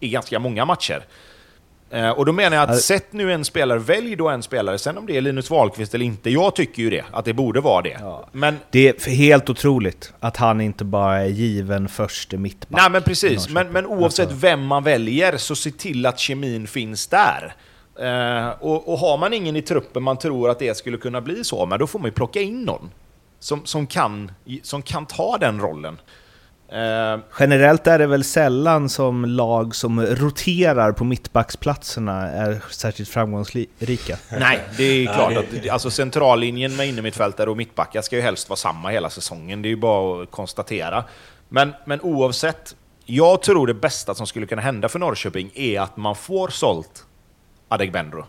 i 0.00 0.08
ganska 0.08 0.38
många 0.38 0.64
matcher. 0.64 1.04
Eh, 1.90 2.10
och 2.10 2.26
då 2.26 2.32
menar 2.32 2.56
jag 2.56 2.70
att 2.70 2.80
sätt 2.80 3.06
nu 3.10 3.32
en 3.32 3.44
spelare, 3.44 3.78
välj 3.78 4.16
då 4.16 4.28
en 4.28 4.42
spelare, 4.42 4.78
sen 4.78 4.98
om 4.98 5.06
det 5.06 5.16
är 5.16 5.20
Linus 5.20 5.50
Wahlqvist 5.50 5.94
eller 5.94 6.04
inte. 6.04 6.30
Jag 6.30 6.54
tycker 6.54 6.82
ju 6.82 6.90
det, 6.90 7.04
att 7.12 7.24
det 7.24 7.32
borde 7.32 7.60
vara 7.60 7.82
det. 7.82 7.96
Ja. 8.00 8.28
Men, 8.32 8.58
Det 8.70 9.06
är 9.06 9.10
helt 9.10 9.50
otroligt 9.50 10.12
att 10.20 10.36
han 10.36 10.60
inte 10.60 10.84
bara 10.84 11.18
är 11.20 11.28
given 11.28 11.88
första 11.88 12.36
mittback. 12.36 12.80
nej 12.80 12.90
men 12.90 13.02
precis, 13.02 13.48
men, 13.48 13.72
men 13.72 13.86
oavsett 13.86 14.28
Alltså, 14.28 14.46
vem 14.46 14.66
man 14.66 14.84
väljer, 14.84 15.36
så 15.36 15.56
se 15.56 15.70
till 15.70 16.06
att 16.06 16.18
kemin 16.18 16.66
finns 16.66 17.06
där. 17.06 17.54
Eh, 18.00 18.48
och, 18.48 18.88
och 18.88 18.98
har 18.98 19.18
man 19.18 19.32
ingen 19.32 19.56
i 19.56 19.62
truppen 19.62 20.02
man 20.02 20.18
tror 20.18 20.50
att 20.50 20.58
det 20.58 20.76
skulle 20.76 20.96
kunna 20.96 21.20
bli 21.20 21.44
så, 21.44 21.66
men 21.66 21.78
då 21.78 21.86
får 21.86 21.98
man 21.98 22.08
ju 22.08 22.12
plocka 22.12 22.40
in 22.40 22.62
någon. 22.62 22.90
Som, 23.40 23.66
som, 23.66 23.86
kan, 23.86 24.32
som 24.62 24.82
kan 24.82 25.06
ta 25.06 25.38
den 25.38 25.60
rollen. 25.60 25.98
Eh, 26.72 27.18
Generellt 27.40 27.86
är 27.86 27.98
det 27.98 28.06
väl 28.06 28.24
sällan 28.24 28.88
som 28.88 29.24
lag 29.24 29.74
som 29.74 30.06
roterar 30.06 30.92
på 30.92 31.04
mittbacksplatserna 31.04 32.30
är 32.30 32.62
särskilt 32.70 33.08
framgångsrika. 33.08 34.18
Nej, 34.40 34.60
det 34.76 34.84
är 34.84 35.14
klart 35.14 35.36
att 35.36 35.68
alltså 35.70 35.90
centrallinjen 35.90 36.76
med 36.76 36.88
innermittfältare 36.88 37.50
och 37.50 37.56
mittbackar 37.56 38.02
ska 38.02 38.16
ju 38.16 38.22
helst 38.22 38.48
vara 38.48 38.56
samma 38.56 38.88
hela 38.88 39.10
säsongen. 39.10 39.62
Det 39.62 39.68
är 39.68 39.70
ju 39.70 39.76
bara 39.76 40.22
att 40.22 40.30
konstatera. 40.30 41.04
Men, 41.48 41.72
men 41.86 42.00
oavsett, 42.00 42.76
jag 43.04 43.42
tror 43.42 43.66
det 43.66 43.74
bästa 43.74 44.14
som 44.14 44.26
skulle 44.26 44.46
kunna 44.46 44.62
hända 44.62 44.88
för 44.88 44.98
Norrköping 44.98 45.50
är 45.54 45.80
att 45.80 45.96
man 45.96 46.14
får 46.14 46.48
sålt 46.48 47.04
Adegbenro. 47.68 48.24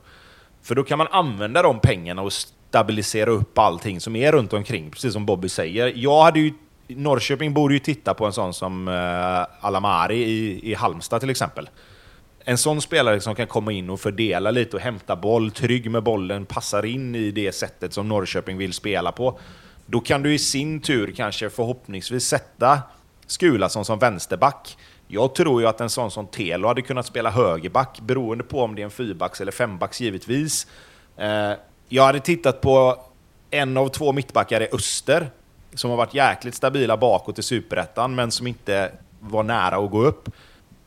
För 0.61 0.75
då 0.75 0.83
kan 0.83 0.97
man 0.97 1.07
använda 1.11 1.61
de 1.61 1.79
pengarna 1.79 2.21
och 2.21 2.33
stabilisera 2.33 3.29
upp 3.29 3.57
allting 3.57 4.01
som 4.01 4.15
är 4.15 4.31
runt 4.31 4.53
omkring, 4.53 4.91
precis 4.91 5.13
som 5.13 5.25
Bobby 5.25 5.49
säger. 5.49 5.93
Jag 5.95 6.23
hade 6.23 6.39
ju, 6.39 6.53
Norrköping 6.89 7.53
borde 7.53 7.73
ju 7.73 7.79
titta 7.79 8.13
på 8.13 8.25
en 8.25 8.33
sån 8.33 8.53
som 8.53 8.87
uh, 8.87 9.45
Alamari 9.61 10.23
i, 10.23 10.71
i 10.71 10.73
Halmstad 10.73 11.19
till 11.19 11.29
exempel. 11.29 11.69
En 12.39 12.57
sån 12.57 12.81
spelare 12.81 13.21
som 13.21 13.35
kan 13.35 13.47
komma 13.47 13.71
in 13.71 13.89
och 13.89 13.99
fördela 13.99 14.51
lite 14.51 14.75
och 14.75 14.81
hämta 14.81 15.15
boll, 15.15 15.51
trygg 15.51 15.91
med 15.91 16.03
bollen, 16.03 16.45
passar 16.45 16.85
in 16.85 17.15
i 17.15 17.31
det 17.31 17.51
sättet 17.51 17.93
som 17.93 18.07
Norrköping 18.07 18.57
vill 18.57 18.73
spela 18.73 19.11
på. 19.11 19.39
Då 19.85 19.99
kan 19.99 20.23
du 20.23 20.33
i 20.33 20.39
sin 20.39 20.81
tur 20.81 21.13
kanske 21.15 21.49
förhoppningsvis 21.49 22.27
sätta 22.27 22.81
Skulason 23.27 23.85
som 23.85 23.99
vänsterback. 23.99 24.77
Jag 25.07 25.35
tror 25.35 25.61
ju 25.61 25.67
att 25.67 25.81
en 25.81 25.89
sån 25.89 26.11
som 26.11 26.27
Telo 26.27 26.67
hade 26.67 26.81
kunnat 26.81 27.05
spela 27.05 27.29
högerback, 27.29 27.99
beroende 28.01 28.43
på 28.43 28.61
om 28.61 28.75
det 28.75 28.81
är 28.81 28.83
en 28.83 28.91
fyrbacks 28.91 29.41
eller 29.41 29.51
fembacks 29.51 30.01
givetvis. 30.01 30.67
Eh, 31.17 31.51
jag 31.89 32.03
hade 32.03 32.19
tittat 32.19 32.61
på 32.61 33.03
en 33.51 33.77
av 33.77 33.87
två 33.87 34.11
mittbackar 34.11 34.61
i 34.61 34.67
Öster, 34.71 35.31
som 35.73 35.89
har 35.89 35.97
varit 35.97 36.13
jäkligt 36.13 36.55
stabila 36.55 36.97
bakåt 36.97 37.39
i 37.39 37.43
Superettan, 37.43 38.15
men 38.15 38.31
som 38.31 38.47
inte 38.47 38.91
var 39.19 39.43
nära 39.43 39.77
att 39.77 39.91
gå 39.91 40.03
upp. 40.03 40.29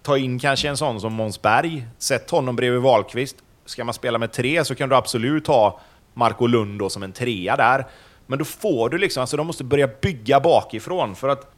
Ta 0.03 0.19
in 0.19 0.39
kanske 0.39 0.69
en 0.69 0.77
sån 0.77 1.01
som 1.01 1.12
Måns 1.12 1.43
Berg, 1.43 1.87
sätt 1.99 2.31
honom 2.31 2.57
bredvid 2.57 2.81
Wahlqvist. 2.81 3.37
Ska 3.65 3.85
man 3.85 3.95
spela 3.95 4.19
med 4.19 4.33
tre 4.33 4.65
så 4.65 4.75
kan 4.75 4.89
du 4.89 4.97
absolut 4.97 5.47
ha 5.47 5.81
Marco 6.15 6.47
Lund 6.47 6.79
då 6.79 6.89
som 6.91 7.03
en 7.03 7.12
trea 7.12 7.57
där. 7.57 7.87
Men 8.27 8.39
då 8.39 8.45
får 8.45 8.89
du 8.89 8.99
liksom, 8.99 9.21
alltså 9.21 9.37
de 9.37 9.47
måste 9.47 9.65
börja 9.65 9.89
bygga 10.03 10.41
bakifrån 10.41 11.15
för 11.15 11.29
att 11.29 11.53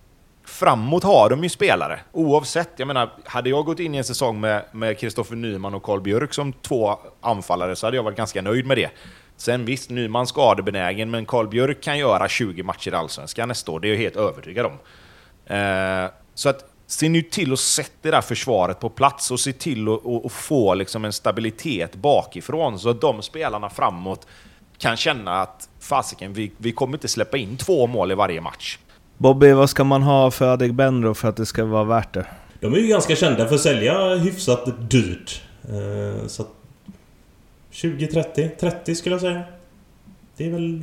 framåt 0.45 1.05
har 1.05 1.31
de 1.31 1.43
ju 1.43 1.49
spelare. 1.49 2.01
Oavsett, 2.13 2.71
jag 2.77 2.87
menar, 2.87 3.11
hade 3.25 3.51
jag 3.51 3.65
gått 3.65 3.81
in 3.81 3.95
i 3.95 3.99
en 3.99 4.05
säsong 4.05 4.41
med 4.73 4.99
Kristoffer 4.99 5.37
Nyman 5.37 5.75
och 5.75 5.83
Karl 5.83 6.01
Björk 6.01 6.35
som 6.35 6.53
två 6.53 6.99
anfallare 7.21 7.77
så 7.77 7.87
hade 7.87 7.97
jag 7.97 8.03
varit 8.03 8.17
ganska 8.17 8.43
nöjd 8.43 8.67
med 8.67 8.77
det. 8.77 8.91
Sen 9.37 9.65
visst, 9.65 9.91
Nyman 9.91 10.27
skadebenägen, 10.27 11.11
men 11.11 11.27
Karl 11.27 11.49
Björk 11.49 11.83
kan 11.83 11.99
göra 11.99 12.29
20 12.29 12.63
matcher 12.63 12.93
i 12.93 12.95
Allsvenskan 12.95 13.49
nästa 13.49 13.73
år, 13.73 13.81
det 13.81 13.89
är 13.89 13.91
jag 13.91 13.99
helt 13.99 14.17
övertygad 14.17 14.67
om. 14.67 14.73
Eh, 15.57 16.11
så 16.35 16.49
att 16.49 16.65
se 16.87 17.09
nu 17.09 17.23
till 17.23 17.53
att 17.53 17.59
sätta 17.59 17.91
det 18.03 18.11
där 18.11 18.21
försvaret 18.21 18.81
på 18.81 18.91
plats 18.91 19.31
och 19.31 19.41
se 19.41 19.53
till 19.53 19.89
att, 20.25 20.33
få 20.33 20.75
liksom 20.75 21.05
en 21.05 21.13
stabilitet 21.13 21.95
bakifrån 21.95 22.79
så 22.79 22.89
att 22.89 23.01
de 23.01 23.23
spelarna 23.23 23.71
framåt 23.71 24.27
kan 24.79 24.97
känna 24.97 25.43
att 25.43 25.69
fasiken, 25.81 26.33
vi, 26.33 26.53
vi 26.57 26.73
kommer 26.73 26.95
inte 26.97 27.09
släppa 27.09 27.37
in 27.37 27.57
två 27.57 27.87
mål 27.87 28.13
i 28.13 28.15
varje 28.15 28.41
match. 28.41 28.79
Bobby, 29.19 29.53
vad 29.53 29.71
ska 29.71 29.85
man 29.85 30.03
ha 30.03 30.31
för 30.31 30.53
Adegbenro 30.53 31.15
för 31.15 31.29
att 31.29 31.37
det 31.37 31.47
ska 31.47 31.65
vara 31.65 31.85
värt 31.85 32.15
det? 32.15 32.27
De 32.61 32.75
är 32.75 32.79
ju 32.79 32.87
ganska 32.87 33.17
kända 33.17 33.49
för 33.49 33.55
att 33.55 33.61
sälja 33.61 34.15
hyfsat 34.15 34.91
dyrt. 34.91 35.43
Eh, 35.65 36.27
Så 36.27 36.43
att 36.43 36.49
20-30, 37.75 38.49
30 38.61 38.95
skulle 38.95 39.15
jag 39.15 39.21
säga. 39.21 39.43
Det 40.37 40.47
är 40.47 40.51
väl... 40.51 40.83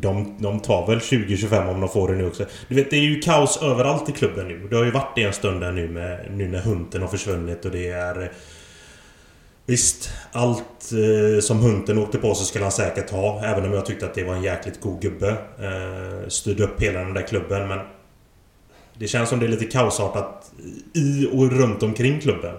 De, 0.00 0.36
de 0.38 0.60
tar 0.60 0.86
väl 0.86 0.98
20-25 0.98 1.70
om 1.70 1.80
de 1.80 1.88
får 1.88 2.08
det 2.08 2.14
nu 2.14 2.26
också. 2.26 2.44
Du 2.68 2.74
vet, 2.74 2.90
det 2.90 2.96
är 2.96 3.00
ju 3.00 3.20
kaos 3.20 3.62
överallt 3.62 4.08
i 4.08 4.12
klubben 4.12 4.48
nu. 4.48 4.68
Det 4.70 4.76
har 4.76 4.84
ju 4.84 4.90
varit 4.90 5.12
det 5.14 5.22
en 5.22 5.32
stund 5.32 5.60
där 5.60 5.72
nu 5.72 5.88
med, 5.88 6.26
nu 6.30 6.48
när 6.48 6.60
Hunten 6.60 7.02
har 7.02 7.08
försvunnit 7.08 7.64
och 7.64 7.70
det 7.70 7.88
är... 7.88 8.32
Visst, 9.66 10.10
allt 10.32 10.92
eh, 10.92 11.40
som 11.40 11.58
Hunten 11.58 11.98
åkte 11.98 12.18
på 12.18 12.34
så 12.34 12.44
skulle 12.44 12.64
han 12.64 12.72
säkert 12.72 13.10
ha. 13.10 13.44
Även 13.44 13.64
om 13.64 13.72
jag 13.72 13.86
tyckte 13.86 14.06
att 14.06 14.14
det 14.14 14.24
var 14.24 14.34
en 14.34 14.42
jäkligt 14.42 14.80
god 14.80 15.02
gubbe. 15.02 15.30
Eh, 15.58 16.28
styrde 16.28 16.64
upp 16.64 16.82
hela 16.82 17.00
den 17.00 17.14
där 17.14 17.26
klubben 17.26 17.68
men... 17.68 17.78
Det 18.94 19.08
känns 19.08 19.28
som 19.28 19.38
det 19.40 19.46
är 19.46 19.48
lite 19.48 19.64
kaosartat 19.64 20.52
i 20.94 21.28
och 21.32 21.52
runt 21.52 21.82
omkring 21.82 22.20
klubben. 22.20 22.54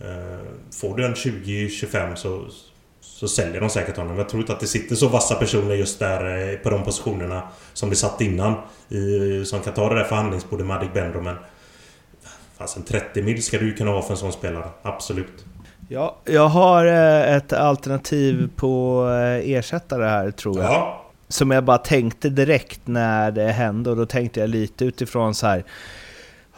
Eh, 0.00 0.40
får 0.80 0.96
du 0.96 1.04
en 1.04 1.14
20-25 1.14 2.14
så, 2.14 2.44
så 3.00 3.28
säljer 3.28 3.60
de 3.60 3.70
säkert 3.70 3.96
honom. 3.96 4.18
Jag 4.18 4.28
tror 4.28 4.40
inte 4.40 4.52
att 4.52 4.60
det 4.60 4.66
sitter 4.66 4.96
så 4.96 5.08
vassa 5.08 5.34
personer 5.34 5.74
just 5.74 5.98
där 5.98 6.50
eh, 6.52 6.56
på 6.56 6.70
de 6.70 6.84
positionerna 6.84 7.42
som 7.72 7.90
det 7.90 7.96
satt 7.96 8.20
innan. 8.20 8.54
I, 8.88 9.44
som 9.44 9.60
kan 9.60 9.74
ta 9.74 9.88
det 9.88 9.94
där 9.94 10.04
förhandlingsbordet 10.04 10.66
med 10.66 10.76
Adegbenro 10.76 11.20
men... 11.20 11.36
Fasen 12.58 12.82
30 12.82 13.22
mil 13.22 13.42
ska 13.42 13.58
du 13.58 13.66
ju 13.66 13.74
kunna 13.74 13.90
ha 13.90 14.02
för 14.02 14.10
en 14.10 14.16
sån 14.16 14.32
spelare. 14.32 14.68
Absolut. 14.82 15.44
Ja, 15.88 16.16
jag 16.24 16.48
har 16.48 16.86
eh, 16.86 17.36
ett 17.36 17.52
alternativ 17.52 18.50
på 18.56 19.04
ersättare 19.44 20.04
här 20.04 20.30
tror 20.30 20.62
jag. 20.62 20.72
Ja. 20.72 21.06
Som 21.28 21.50
jag 21.50 21.64
bara 21.64 21.78
tänkte 21.78 22.28
direkt 22.28 22.80
när 22.84 23.30
det 23.30 23.52
hände 23.52 23.90
och 23.90 23.96
då 23.96 24.06
tänkte 24.06 24.40
jag 24.40 24.50
lite 24.50 24.84
utifrån 24.84 25.34
så 25.34 25.46
här 25.46 25.64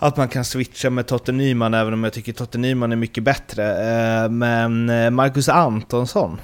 att 0.02 0.16
man 0.16 0.28
kan 0.28 0.44
switcha 0.44 0.90
med 0.90 1.06
Totte 1.06 1.32
Nyman 1.32 1.74
även 1.74 1.92
om 1.92 2.04
jag 2.04 2.12
tycker 2.12 2.32
Totte 2.32 2.58
Nyman 2.58 2.92
är 2.92 2.96
mycket 2.96 3.24
bättre. 3.24 3.64
Eh, 3.64 4.28
men 4.28 4.88
eh, 4.88 5.10
Marcus 5.10 5.48
Antonsson, 5.48 6.40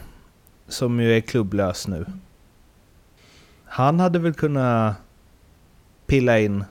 som 0.69 1.01
ju 1.01 1.17
är 1.17 1.21
klubblös 1.21 1.89
nu. 1.89 2.07
Han 3.65 4.01
hade 4.01 4.19
väl 4.19 4.35
kunnat 4.35 4.95
pilla 6.07 6.39
in 6.39 6.65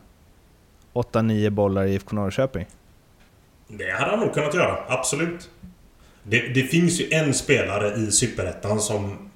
8-9 0.94 1.50
bollar 1.50 1.86
i 1.86 1.94
IFK 1.94 2.16
Norrköping. 2.16 2.66
Det 3.68 3.92
hade 3.92 4.12
han 4.12 4.20
nog 4.20 4.34
kunnat 4.34 4.54
göra. 4.54 4.78
Absolut. 4.88 5.50
Det, 6.24 6.40
det 6.40 6.64
finns 6.64 7.02
ju 7.02 7.10
en 7.12 7.34
spelare 7.34 7.96
i 7.96 8.12
Superettan 8.12 8.80
som 8.80 9.30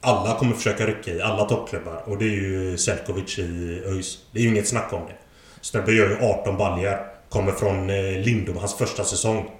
alla 0.00 0.38
kommer 0.38 0.54
försöka 0.54 0.86
rycka 0.86 1.10
i. 1.10 1.22
Alla 1.22 1.44
toppklubbar. 1.44 2.02
Och 2.06 2.18
det 2.18 2.24
är 2.24 2.36
ju 2.36 2.78
Selkovic 2.78 3.38
i 3.38 3.82
ÖIS. 3.86 4.18
Det 4.32 4.38
är 4.38 4.42
ju 4.42 4.48
inget 4.48 4.68
snack 4.68 4.92
om 4.92 5.02
det. 5.08 5.23
Snubben 5.64 5.96
gör 5.96 6.08
ju 6.08 6.16
18 6.16 6.56
baljer. 6.56 7.06
Kommer 7.28 7.52
från 7.52 7.90
eh, 7.90 8.20
Lindom, 8.20 8.56
hans 8.56 8.74
första 8.74 9.04
säsong. 9.04 9.50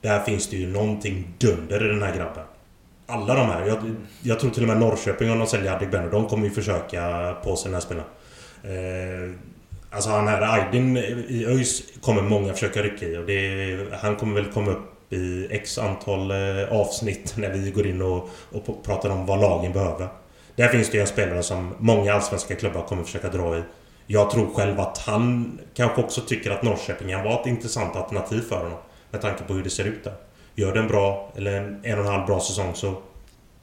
Där 0.00 0.20
finns 0.20 0.50
det 0.50 0.56
ju 0.56 0.66
någonting 0.66 1.34
dunder 1.38 1.84
i 1.84 1.88
den 1.88 2.02
här 2.02 2.16
grabben. 2.16 2.44
Alla 3.06 3.34
de 3.34 3.46
här. 3.46 3.66
Jag, 3.66 3.78
jag 4.22 4.40
tror 4.40 4.50
till 4.50 4.62
och 4.62 4.68
med 4.68 4.78
Norrköping 4.78 5.30
om 5.30 5.38
de 5.38 5.46
säljer 5.46 5.72
Adegbenro. 5.72 6.10
De 6.10 6.26
kommer 6.26 6.44
ju 6.44 6.50
försöka 6.50 7.34
på 7.44 7.56
sig 7.56 7.70
den 7.70 7.74
här 7.74 7.80
spelaren. 7.80 8.08
Eh, 8.62 9.34
alltså 9.90 10.10
han 10.10 10.28
här 10.28 10.42
Aydin 10.42 10.96
i 11.28 11.46
ÖIS 11.46 11.82
kommer 12.00 12.22
många 12.22 12.52
försöka 12.52 12.82
rycka 12.82 13.06
i. 13.06 13.16
Och 13.16 13.26
det, 13.26 13.98
han 14.00 14.16
kommer 14.16 14.34
väl 14.34 14.52
komma 14.52 14.70
upp 14.70 15.12
i 15.12 15.48
X 15.50 15.78
antal 15.78 16.30
eh, 16.30 16.72
avsnitt 16.72 17.34
när 17.36 17.50
vi 17.50 17.70
går 17.70 17.86
in 17.86 18.02
och, 18.02 18.28
och 18.52 18.84
pratar 18.84 19.10
om 19.10 19.26
vad 19.26 19.40
lagen 19.40 19.72
behöver. 19.72 20.08
Där 20.56 20.68
finns 20.68 20.90
det 20.90 20.96
ju 20.96 21.00
en 21.00 21.06
spelare 21.06 21.42
som 21.42 21.74
många 21.78 22.14
allsvenska 22.14 22.54
klubbar 22.54 22.82
kommer 22.82 23.04
försöka 23.04 23.28
dra 23.28 23.58
i. 23.58 23.62
Jag 24.10 24.30
tror 24.30 24.54
själv 24.54 24.80
att 24.80 24.98
han 24.98 25.58
kanske 25.74 26.02
också 26.02 26.20
tycker 26.20 26.50
att 26.50 26.62
Norrköping 26.62 27.08
kan 27.08 27.24
vara 27.24 27.40
ett 27.40 27.46
intressant 27.46 27.96
alternativ 27.96 28.40
för 28.40 28.56
honom. 28.56 28.78
Med 29.10 29.20
tanke 29.20 29.44
på 29.44 29.52
hur 29.52 29.64
det 29.64 29.70
ser 29.70 29.84
ut 29.84 30.04
där. 30.04 30.14
Gör 30.54 30.74
det 30.74 30.80
en 30.80 30.88
bra, 30.88 31.32
eller 31.36 31.52
en, 31.52 31.80
en 31.82 31.98
och 31.98 32.04
en 32.04 32.12
halv 32.12 32.26
bra 32.26 32.40
säsong 32.40 32.74
så 32.74 32.94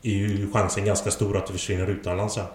är 0.01 0.11
ju 0.11 0.51
chansen 0.51 0.85
ganska 0.85 1.11
stor 1.11 1.37
att 1.37 1.47
du 1.47 1.53
försvinner 1.53 1.87
utomlands 1.87 2.37
här. 2.37 2.45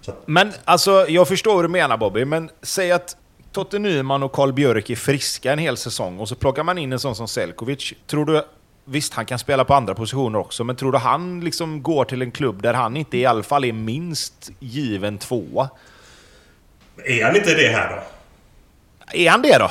Så 0.00 0.10
att, 0.10 0.28
Men 0.28 0.52
alltså, 0.64 1.06
jag 1.08 1.28
förstår 1.28 1.54
vad 1.54 1.64
du 1.64 1.68
menar 1.68 1.96
Bobby, 1.96 2.24
men 2.24 2.50
säg 2.62 2.92
att 2.92 3.16
Totte 3.52 3.78
Nyman 3.78 4.22
och 4.22 4.32
Karl 4.32 4.52
Björk 4.52 4.90
är 4.90 4.96
friska 4.96 5.52
en 5.52 5.58
hel 5.58 5.76
säsong 5.76 6.18
och 6.18 6.28
så 6.28 6.34
plockar 6.34 6.62
man 6.62 6.78
in 6.78 6.92
en 6.92 6.98
sån 6.98 7.14
som 7.14 7.28
Selkovic. 7.28 7.92
Tror 8.06 8.24
du... 8.24 8.42
Visst, 8.84 9.14
han 9.14 9.26
kan 9.26 9.38
spela 9.38 9.64
på 9.64 9.74
andra 9.74 9.94
positioner 9.94 10.38
också, 10.38 10.64
men 10.64 10.76
tror 10.76 10.92
du 10.92 10.98
han 10.98 11.40
liksom 11.40 11.82
går 11.82 12.04
till 12.04 12.22
en 12.22 12.30
klubb 12.30 12.62
där 12.62 12.74
han 12.74 12.96
inte 12.96 13.18
i 13.18 13.26
alla 13.26 13.42
fall 13.42 13.64
är 13.64 13.72
minst 13.72 14.50
given 14.58 15.18
tvåa? 15.18 15.68
Är 17.06 17.24
han 17.24 17.36
inte 17.36 17.54
det 17.54 17.68
här 17.68 17.90
då? 17.90 18.02
Är 19.18 19.30
han 19.30 19.42
det 19.42 19.58
då? 19.58 19.70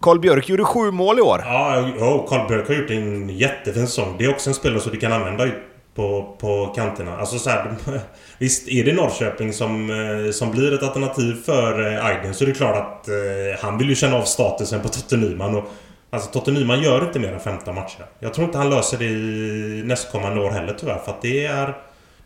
Karl 0.00 0.18
Björk 0.18 0.48
gjorde 0.48 0.64
sju 0.64 0.90
mål 0.90 1.18
i 1.18 1.22
år. 1.22 1.42
Ja, 1.44 1.92
ja 1.98 2.26
Carl 2.28 2.48
Björk 2.48 2.68
har 2.68 2.74
gjort 2.74 2.90
en 2.90 3.28
jättefin 3.28 3.86
säsong. 3.86 4.16
Det 4.18 4.24
är 4.24 4.30
också 4.30 4.50
en 4.50 4.54
spelare 4.54 4.80
som 4.80 4.92
du 4.92 4.98
kan 4.98 5.12
använda 5.12 5.48
på, 5.94 6.36
på 6.40 6.72
kanterna. 6.76 7.16
Alltså 7.16 7.38
så 7.38 7.50
här, 7.50 7.74
Visst, 8.38 8.68
är 8.68 8.84
det 8.84 8.92
Norrköping 8.92 9.52
som, 9.52 9.90
eh, 9.90 10.32
som 10.32 10.50
blir 10.50 10.74
ett 10.74 10.82
alternativ 10.82 11.42
för 11.44 11.92
eh, 11.92 12.06
Aydin 12.06 12.34
så 12.34 12.44
är 12.44 12.48
det 12.48 12.54
klart 12.54 12.76
att 12.76 13.08
eh, 13.08 13.14
han 13.60 13.78
vill 13.78 13.88
ju 13.88 13.94
känna 13.94 14.16
av 14.16 14.22
statusen 14.22 14.80
på 14.80 14.88
Totte 14.88 15.16
Nyman. 15.16 15.54
Och 15.54 15.64
Alltså 16.10 16.30
Totte 16.30 16.50
Nyman 16.50 16.82
gör 16.82 17.04
inte 17.04 17.18
mer 17.18 17.32
än 17.32 17.40
15 17.40 17.74
matcher. 17.74 18.06
Jag 18.18 18.34
tror 18.34 18.46
inte 18.46 18.58
han 18.58 18.70
löser 18.70 18.98
det 18.98 19.04
i 19.04 19.82
nästkommande 19.84 20.40
år 20.40 20.50
heller 20.50 20.76
tyvärr. 20.80 20.98
För 20.98 21.10
att 21.12 21.22
det 21.22 21.46
är, 21.46 21.76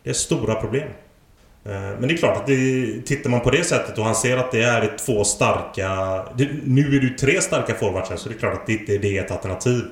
det 0.03 0.09
är 0.09 0.13
stora 0.13 0.55
problem. 0.55 0.89
Eh, 1.65 1.71
men 1.71 2.01
det 2.01 2.13
är 2.13 2.17
klart 2.17 2.37
att 2.37 2.47
det, 2.47 3.01
tittar 3.05 3.29
man 3.29 3.39
på 3.39 3.51
det 3.51 3.63
sättet 3.63 3.97
och 3.97 4.05
han 4.05 4.15
ser 4.15 4.37
att 4.37 4.51
det 4.51 4.63
är 4.63 4.97
två 4.97 5.23
starka... 5.23 5.89
Det, 6.37 6.49
nu 6.63 6.81
är 6.81 6.99
det 7.01 7.07
ju 7.07 7.09
tre 7.09 7.41
starka 7.41 7.73
forwards 7.73 8.21
så 8.21 8.29
det 8.29 8.35
är 8.35 8.39
klart 8.39 8.53
att 8.53 8.67
det 8.67 8.73
inte 8.73 8.93
är 8.93 9.23
ett 9.23 9.31
alternativ. 9.31 9.83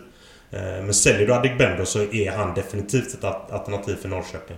Eh, 0.51 0.61
men 0.61 0.93
säljer 0.93 1.27
du 1.27 1.33
Adegbenro 1.33 1.85
så 1.85 1.99
är 1.99 2.31
han 2.31 2.53
definitivt 2.53 3.13
ett 3.13 3.23
alternativ 3.23 3.95
för 3.95 4.09
Norrköping. 4.09 4.57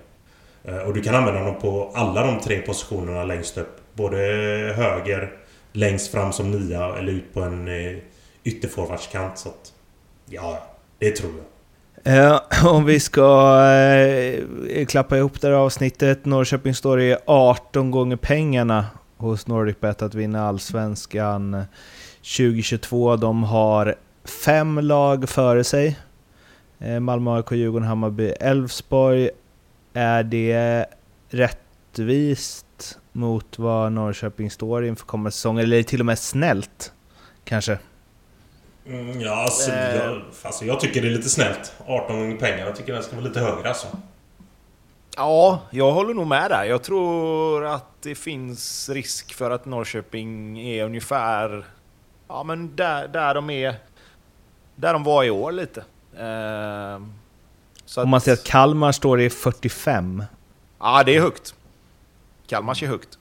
Eh, 0.63 0.77
och 0.77 0.93
du 0.93 1.01
kan 1.01 1.15
använda 1.15 1.39
honom 1.39 1.61
på 1.61 1.91
alla 1.95 2.25
de 2.25 2.39
tre 2.39 2.61
positionerna 2.61 3.23
längst 3.23 3.57
upp. 3.57 3.77
Både 3.93 4.17
höger, 4.75 5.31
längst 5.73 6.11
fram 6.11 6.33
som 6.33 6.51
nia 6.51 6.97
eller 6.97 7.11
ut 7.11 7.33
på 7.33 7.41
en 7.41 7.69
ytterforwardskant. 8.43 9.37
Så 9.37 9.49
att, 9.49 9.73
ja, 10.25 10.63
det 10.99 11.11
tror 11.11 11.31
jag. 11.37 11.45
Eh, 12.05 12.39
om 12.65 12.85
vi 12.85 12.99
ska 12.99 13.21
eh, 13.65 14.42
klappa 14.85 15.17
ihop 15.17 15.41
det 15.41 15.47
här 15.47 15.53
avsnittet. 15.53 16.25
Norrköping 16.25 16.75
står 16.75 17.01
i 17.01 17.17
18 17.25 17.91
gånger 17.91 18.15
pengarna 18.15 18.85
hos 19.17 19.47
NordicBet 19.47 20.01
att 20.01 20.15
vinna 20.15 20.47
Allsvenskan 20.47 21.65
2022. 22.37 23.15
De 23.15 23.43
har 23.43 23.95
fem 24.45 24.79
lag 24.79 25.29
före 25.29 25.63
sig. 25.63 25.99
Eh, 26.79 26.99
Malmö, 26.99 27.35
AIK, 27.35 27.51
Djurgården, 27.51 27.87
Hammarby, 27.87 28.29
Elfsborg. 28.29 29.29
Är 29.93 30.23
det 30.23 30.85
rättvist 31.29 32.97
mot 33.11 33.59
vad 33.59 33.91
Norrköping 33.91 34.51
står 34.51 34.85
inför 34.85 35.05
kommande 35.05 35.31
säsong? 35.31 35.59
Eller 35.59 35.83
till 35.83 35.99
och 35.99 36.05
med 36.05 36.19
snällt? 36.19 36.93
Kanske? 37.43 37.77
Mm, 38.85 39.21
ja, 39.21 39.43
alltså, 39.43 39.71
eh. 39.71 39.95
jag, 39.95 40.21
alltså, 40.41 40.65
jag 40.65 40.79
tycker 40.79 41.01
det 41.01 41.07
är 41.07 41.11
lite 41.11 41.29
snällt. 41.29 41.73
18 41.87 42.19
gånger 42.19 42.37
pengar. 42.37 42.65
Jag 42.65 42.75
tycker 42.75 42.93
den 42.93 43.03
ska 43.03 43.15
vara 43.15 43.25
lite 43.25 43.39
högre 43.39 43.69
alltså. 43.69 43.87
Ja, 45.17 45.61
jag 45.71 45.91
håller 45.91 46.13
nog 46.13 46.27
med 46.27 46.51
där. 46.51 46.63
Jag 46.63 46.83
tror 46.83 47.65
att 47.65 48.01
det 48.01 48.15
finns 48.15 48.89
risk 48.89 49.33
för 49.33 49.51
att 49.51 49.65
Norrköping 49.65 50.59
är 50.59 50.85
ungefär 50.85 51.65
ja, 52.27 52.43
men 52.43 52.75
där, 52.75 53.07
där 53.07 53.33
de 53.33 53.49
är 53.49 53.75
där 54.75 54.93
de 54.93 55.03
var 55.03 55.23
i 55.23 55.29
år 55.29 55.51
lite. 55.51 55.79
Eh, 56.17 57.01
så 57.85 58.03
Om 58.03 58.09
man 58.09 58.21
ser 58.21 58.33
att 58.33 58.43
Kalmar 58.43 58.91
står 58.91 59.21
i 59.21 59.29
45. 59.29 60.23
Ja, 60.79 61.03
det 61.03 61.15
är 61.15 61.21
högt. 61.21 61.55
Kalmar 62.47 62.83
är 62.83 62.87
högt. 62.87 63.17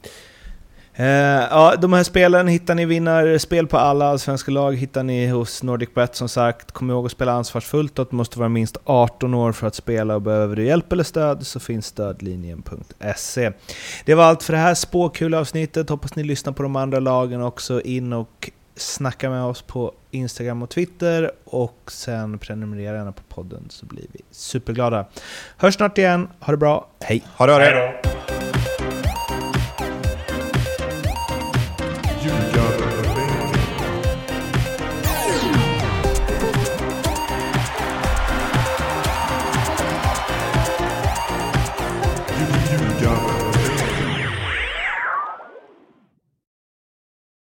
Uh, 1.00 1.06
ja, 1.06 1.75
de 1.78 1.92
här 1.92 2.02
spelen 2.02 2.49
hittar 2.49 2.75
ni 2.75 2.84
vinnarspel 2.84 3.66
på 3.66 3.78
alla 3.78 4.06
allsvenska 4.06 4.50
lag 4.50 4.76
hittar 4.76 5.02
ni 5.02 5.26
hos 5.26 5.62
NordicBet 5.62 6.16
som 6.16 6.28
sagt. 6.28 6.72
Kom 6.72 6.90
ihåg 6.90 7.06
att 7.06 7.12
spela 7.12 7.32
ansvarsfullt 7.32 7.99
och 7.99 8.02
att 8.02 8.11
du 8.11 8.16
måste 8.16 8.38
vara 8.38 8.49
minst 8.49 8.76
18 8.84 9.34
år 9.34 9.52
för 9.52 9.66
att 9.66 9.75
spela 9.75 10.14
och 10.14 10.22
behöver 10.22 10.56
du 10.56 10.64
hjälp 10.64 10.92
eller 10.92 11.04
stöd 11.04 11.46
så 11.46 11.61
finns 11.61 11.87
stödlinjen.se. 11.87 13.52
Det 14.04 14.14
var 14.14 14.25
allt 14.25 14.42
för 14.42 14.52
det 14.52 14.58
här 14.58 14.75
spåkulavsnittet. 14.75 15.88
Hoppas 15.88 16.16
ni 16.16 16.25
lyssnar 16.25 16.52
på 16.52 16.62
de 16.62 16.76
andra 16.76 17.00
lagen 17.00 17.42
också. 17.42 17.80
In 17.80 18.12
och 18.12 18.50
snacka 18.76 19.30
med 19.30 19.44
oss 19.44 19.62
på 19.62 19.92
Instagram 20.11 20.62
och 20.62 20.70
Twitter 20.70 21.30
och 21.44 21.78
sen 21.92 22.38
prenumerera 22.38 22.96
gärna 22.96 23.12
på 23.12 23.22
podden 23.22 23.66
så 23.68 23.87
blir 23.87 24.04
vi 24.12 24.20
superglada. 24.30 25.06
Hörs 25.56 25.75
snart 25.75 25.99
igen, 25.99 26.28
ha 26.40 26.50
det 26.50 26.56
bra, 26.56 26.88
hej! 27.00 27.22
Ha 27.37 27.46
det, 27.46 27.52
ha 27.52 27.58
det. 27.58 28.31